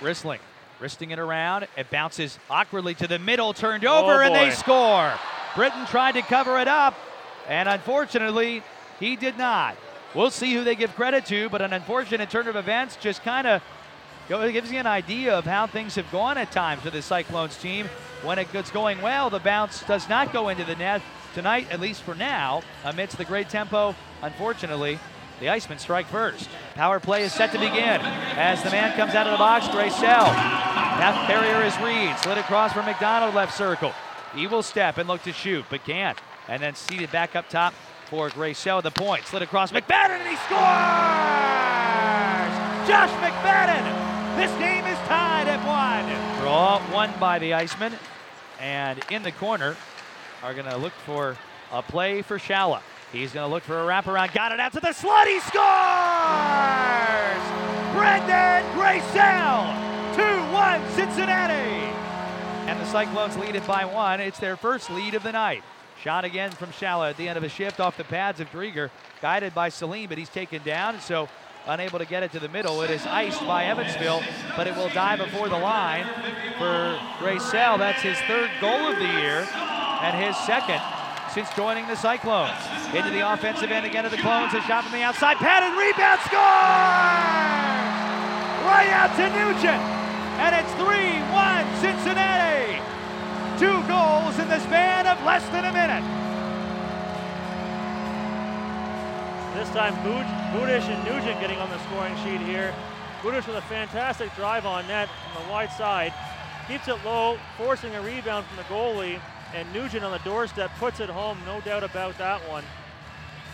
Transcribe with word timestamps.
Ristling, 0.00 0.40
wristing 0.80 1.10
it 1.10 1.18
around. 1.18 1.66
It 1.76 1.90
bounces 1.90 2.38
awkwardly 2.48 2.94
to 2.94 3.06
the 3.06 3.18
middle, 3.18 3.52
turned 3.52 3.84
oh, 3.84 4.04
over, 4.04 4.22
and 4.22 4.34
they 4.34 4.50
score. 4.50 5.12
Brittain 5.54 5.88
tried 5.88 6.12
to 6.12 6.22
cover 6.22 6.58
it 6.58 6.68
up, 6.68 6.94
and 7.48 7.68
unfortunately, 7.68 8.62
he 9.00 9.16
did 9.16 9.36
not. 9.36 9.76
We'll 10.14 10.30
see 10.30 10.54
who 10.54 10.64
they 10.64 10.74
give 10.74 10.94
credit 10.94 11.26
to, 11.26 11.48
but 11.48 11.62
an 11.62 11.72
unfortunate 11.72 12.30
turn 12.30 12.48
of 12.48 12.56
events 12.56 12.96
just 12.96 13.22
kind 13.22 13.46
of 13.46 13.62
gives 14.28 14.70
you 14.70 14.78
an 14.78 14.86
idea 14.86 15.36
of 15.36 15.44
how 15.44 15.66
things 15.66 15.94
have 15.96 16.10
gone 16.12 16.38
at 16.38 16.52
times 16.52 16.84
with 16.84 16.92
the 16.92 17.02
Cyclones 17.02 17.56
team. 17.56 17.86
When 18.22 18.38
it 18.38 18.52
gets 18.52 18.70
going 18.70 19.00
well, 19.00 19.30
the 19.30 19.38
bounce 19.38 19.82
does 19.84 20.08
not 20.08 20.32
go 20.32 20.48
into 20.48 20.64
the 20.64 20.76
net. 20.76 21.02
Tonight, 21.34 21.68
at 21.70 21.80
least 21.80 22.02
for 22.02 22.14
now, 22.14 22.62
amidst 22.84 23.16
the 23.16 23.24
great 23.24 23.48
tempo, 23.48 23.94
unfortunately, 24.22 24.98
the 25.40 25.46
Icemen 25.46 25.78
strike 25.78 26.06
first. 26.06 26.48
Power 26.78 27.00
play 27.00 27.24
is 27.24 27.32
set 27.32 27.50
to 27.50 27.58
begin 27.58 28.00
as 28.38 28.62
the 28.62 28.70
man 28.70 28.96
comes 28.96 29.12
out 29.16 29.26
of 29.26 29.32
the 29.32 29.38
box, 29.38 29.66
Gracel. 29.66 30.32
Half 30.32 31.26
carrier 31.26 31.64
is 31.64 31.76
Reed, 31.80 32.16
slid 32.20 32.38
across 32.38 32.72
for 32.72 32.84
McDonald, 32.84 33.34
left 33.34 33.52
circle. 33.56 33.92
He 34.32 34.46
will 34.46 34.62
step 34.62 34.96
and 34.96 35.08
look 35.08 35.24
to 35.24 35.32
shoot, 35.32 35.64
but 35.70 35.82
can't. 35.82 36.16
And 36.46 36.62
then 36.62 36.76
seated 36.76 37.10
back 37.10 37.34
up 37.34 37.48
top 37.48 37.74
for 38.08 38.30
Gracel, 38.30 38.80
the 38.80 38.92
point. 38.92 39.26
Slid 39.26 39.42
across 39.42 39.72
McFadden, 39.72 40.20
and 40.20 40.28
he 40.28 40.36
scores! 40.36 40.58
Josh 42.86 43.10
McFadden! 43.24 44.36
This 44.36 44.52
game 44.60 44.84
is 44.86 44.98
tied 45.08 45.48
at 45.48 45.58
one. 45.66 46.06
Draw 46.40 46.78
one 46.94 47.10
by 47.18 47.40
the 47.40 47.54
Icemen, 47.54 47.92
and 48.60 49.00
in 49.10 49.24
the 49.24 49.32
corner 49.32 49.76
are 50.44 50.54
going 50.54 50.70
to 50.70 50.76
look 50.76 50.92
for 51.04 51.36
a 51.72 51.82
play 51.82 52.22
for 52.22 52.38
Shala. 52.38 52.82
He's 53.12 53.32
going 53.32 53.48
to 53.48 53.52
look 53.52 53.62
for 53.62 53.80
a 53.80 53.84
wraparound. 53.84 54.34
Got 54.34 54.52
it 54.52 54.60
out 54.60 54.72
to 54.74 54.80
the 54.80 54.92
slot. 54.92 55.26
He 55.26 55.40
scores! 55.40 55.58
Branden 57.96 58.62
Gracel! 58.74 59.74
2-1 60.14 60.90
Cincinnati! 60.90 61.94
And 62.68 62.78
the 62.78 62.86
Cyclones 62.86 63.36
lead 63.38 63.56
it 63.56 63.66
by 63.66 63.86
one. 63.86 64.20
It's 64.20 64.38
their 64.38 64.56
first 64.56 64.90
lead 64.90 65.14
of 65.14 65.22
the 65.22 65.32
night. 65.32 65.62
Shot 66.02 66.26
again 66.26 66.50
from 66.50 66.68
Shala 66.68 67.10
at 67.10 67.16
the 67.16 67.28
end 67.28 67.38
of 67.38 67.44
a 67.44 67.48
shift 67.48 67.80
off 67.80 67.96
the 67.96 68.04
pads 68.04 68.40
of 68.40 68.50
Drieger, 68.50 68.90
guided 69.22 69.54
by 69.54 69.70
Celine, 69.70 70.08
but 70.08 70.18
he's 70.18 70.28
taken 70.28 70.62
down, 70.62 71.00
so 71.00 71.28
unable 71.66 71.98
to 71.98 72.04
get 72.04 72.22
it 72.22 72.30
to 72.32 72.38
the 72.38 72.48
middle. 72.48 72.82
It 72.82 72.90
is 72.90 73.04
iced 73.06 73.40
by 73.46 73.64
Evansville, 73.64 74.22
but 74.54 74.66
it 74.66 74.76
will 74.76 74.90
die 74.90 75.16
before 75.16 75.48
the 75.48 75.58
line 75.58 76.04
for 76.58 76.98
Graysell. 77.18 77.78
That's 77.78 78.02
his 78.02 78.18
third 78.20 78.50
goal 78.60 78.86
of 78.86 78.96
the 78.96 79.06
year 79.06 79.48
and 80.02 80.24
his 80.24 80.36
second 80.36 80.80
since 81.32 81.48
joining 81.54 81.86
the 81.86 81.96
Cyclones. 81.96 82.56
Into 82.94 83.10
the 83.10 83.20
offensive 83.32 83.70
end 83.70 83.86
again 83.86 84.04
of 84.04 84.10
the 84.10 84.18
Clones. 84.18 84.54
A 84.54 84.60
shot 84.62 84.84
from 84.84 84.92
the 84.92 85.02
outside. 85.02 85.36
Padded 85.36 85.76
rebound. 85.76 86.20
Score! 86.24 86.40
Right 88.64 88.90
out 88.90 89.12
to 89.16 89.28
Nugent. 89.30 89.82
And 90.40 90.54
it's 90.54 90.72
3-1 90.80 91.64
Cincinnati. 91.80 92.80
Two 93.58 93.82
goals 93.88 94.38
in 94.38 94.48
the 94.48 94.60
span 94.60 95.06
of 95.06 95.22
less 95.24 95.44
than 95.48 95.64
a 95.64 95.72
minute. 95.72 96.04
This 99.54 99.68
time, 99.70 99.94
Bud- 100.04 100.26
Budish 100.54 100.88
and 100.88 101.04
Nugent 101.04 101.40
getting 101.40 101.58
on 101.58 101.68
the 101.68 101.78
scoring 101.86 102.14
sheet 102.18 102.40
here. 102.40 102.72
Budish 103.22 103.46
with 103.46 103.56
a 103.56 103.62
fantastic 103.62 104.32
drive 104.36 104.64
on 104.64 104.86
net 104.86 105.08
from 105.08 105.42
the 105.42 105.50
wide 105.50 105.72
side. 105.72 106.14
Keeps 106.68 106.86
it 106.86 107.04
low, 107.04 107.38
forcing 107.56 107.94
a 107.96 108.00
rebound 108.02 108.46
from 108.46 108.56
the 108.56 108.62
goalie. 108.64 109.18
And 109.54 109.70
Nugent 109.72 110.04
on 110.04 110.12
the 110.12 110.18
doorstep 110.18 110.70
puts 110.78 111.00
it 111.00 111.08
home, 111.08 111.38
no 111.46 111.60
doubt 111.62 111.82
about 111.82 112.18
that 112.18 112.40
one. 112.48 112.64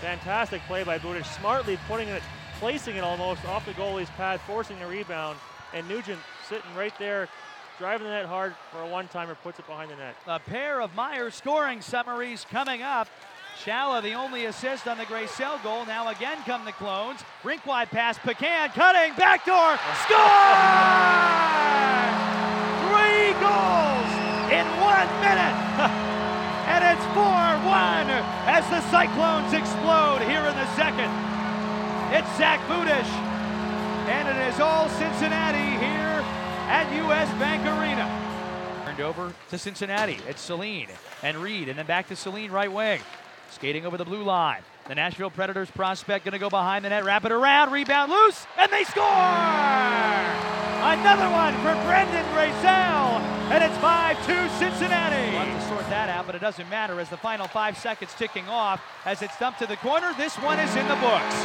Fantastic 0.00 0.60
play 0.62 0.84
by 0.84 0.98
Budish, 0.98 1.26
smartly 1.38 1.78
putting 1.88 2.08
it, 2.08 2.22
placing 2.58 2.96
it 2.96 3.04
almost 3.04 3.44
off 3.46 3.66
the 3.66 3.72
goalie's 3.72 4.10
pad, 4.10 4.40
forcing 4.42 4.78
the 4.78 4.86
rebound. 4.86 5.38
And 5.74 5.88
Nugent 5.88 6.20
sitting 6.48 6.74
right 6.76 6.96
there, 6.98 7.28
driving 7.78 8.06
the 8.06 8.12
net 8.12 8.26
hard 8.26 8.54
for 8.70 8.82
a 8.82 8.86
one-timer, 8.86 9.34
puts 9.36 9.58
it 9.58 9.66
behind 9.66 9.90
the 9.90 9.96
net. 9.96 10.14
A 10.26 10.38
pair 10.38 10.80
of 10.80 10.94
Meyer 10.94 11.30
scoring 11.30 11.80
summaries 11.80 12.46
coming 12.50 12.82
up. 12.82 13.08
Shala, 13.64 14.02
the 14.02 14.12
only 14.12 14.44
assist 14.44 14.86
on 14.86 14.98
the 14.98 15.04
Gracel 15.04 15.60
goal. 15.64 15.84
Now 15.84 16.08
again 16.08 16.38
come 16.46 16.64
the 16.64 16.72
clones. 16.72 17.20
Rink 17.42 17.66
wide 17.66 17.90
pass, 17.90 18.16
Pecan 18.18 18.70
cutting, 18.70 19.14
backdoor, 19.16 19.78
score! 20.04 22.34
one 24.98 25.20
minute. 25.22 25.54
and 26.74 26.82
it's 26.82 27.06
4 27.14 27.22
1 27.22 28.10
as 28.50 28.66
the 28.68 28.80
Cyclones 28.90 29.52
explode 29.52 30.22
here 30.26 30.42
in 30.42 30.56
the 30.56 30.66
second. 30.74 31.10
It's 32.10 32.26
Zach 32.36 32.58
Budish. 32.66 33.06
And 34.08 34.26
it 34.26 34.52
is 34.52 34.58
all 34.58 34.88
Cincinnati 34.88 35.78
here 35.78 36.24
at 36.66 36.92
U.S. 36.96 37.28
Bank 37.38 37.62
Arena. 37.62 38.06
Turned 38.86 39.00
over 39.00 39.32
to 39.50 39.58
Cincinnati. 39.58 40.18
It's 40.26 40.40
Celine 40.40 40.88
and 41.22 41.36
Reed, 41.36 41.68
and 41.68 41.78
then 41.78 41.86
back 41.86 42.08
to 42.08 42.16
Celine 42.16 42.50
right 42.50 42.72
wing. 42.72 43.00
Skating 43.50 43.86
over 43.86 43.96
the 43.96 44.04
blue 44.04 44.24
line. 44.24 44.62
The 44.88 44.96
Nashville 44.96 45.30
Predators 45.30 45.70
prospect 45.70 46.24
going 46.24 46.32
to 46.32 46.38
go 46.38 46.50
behind 46.50 46.84
the 46.84 46.88
net, 46.88 47.04
wrap 47.04 47.24
it 47.24 47.32
around, 47.32 47.70
rebound 47.70 48.10
loose, 48.10 48.46
and 48.58 48.72
they 48.72 48.84
score! 48.84 49.04
Another 50.80 51.30
one 51.30 51.54
for 51.56 51.74
Branden 51.86 52.24
Gracel. 52.32 52.87
5 53.80 54.26
2 54.26 54.48
Cincinnati. 54.58 55.30
We'll 55.30 55.44
have 55.46 55.62
to 55.62 55.68
sort 55.68 55.88
that 55.90 56.08
out, 56.08 56.26
but 56.26 56.34
it 56.34 56.40
doesn't 56.40 56.68
matter 56.68 56.98
as 56.98 57.08
the 57.08 57.16
final 57.16 57.46
five 57.46 57.78
seconds 57.78 58.12
ticking 58.14 58.48
off 58.48 58.82
as 59.04 59.22
it's 59.22 59.38
dumped 59.38 59.60
to 59.60 59.66
the 59.66 59.76
corner. 59.76 60.12
This 60.18 60.34
one 60.36 60.58
is 60.58 60.74
in 60.74 60.88
the 60.88 60.96
books. 60.96 61.36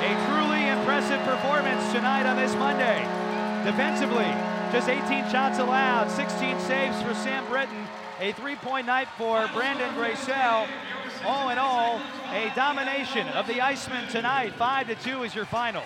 A 0.00 0.10
truly 0.26 0.68
impressive 0.68 1.20
performance 1.20 1.84
tonight 1.92 2.24
on 2.24 2.36
this 2.36 2.54
Monday. 2.54 3.04
Defensively, 3.64 4.28
just 4.72 4.88
18 4.88 5.30
shots 5.30 5.58
allowed, 5.58 6.10
16 6.10 6.58
saves 6.60 7.00
for 7.02 7.14
Sam 7.14 7.44
Brittain, 7.46 7.86
a 8.20 8.32
three 8.32 8.56
point 8.56 8.86
night 8.86 9.08
for 9.18 9.46
Branden 9.48 9.92
Gracel. 9.94 10.66
All 11.24 11.50
in 11.50 11.58
all, 11.58 12.00
a 12.32 12.50
domination 12.54 13.28
of 13.28 13.46
the 13.46 13.60
Iceman 13.60 14.08
tonight. 14.08 14.54
5 14.54 14.88
to 14.88 14.94
2 14.94 15.22
is 15.24 15.34
your 15.34 15.46
final. 15.46 15.82